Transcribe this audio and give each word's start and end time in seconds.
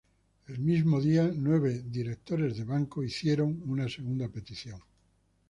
El 0.47 0.57
mismo 0.57 0.99
día, 0.99 1.31
nueve 1.31 1.83
directores 1.87 2.55
del 2.57 2.65
banco 2.65 3.01
pidieron 3.01 3.61
una 3.67 3.87
segunda 3.87 4.27
petición. 4.29 4.81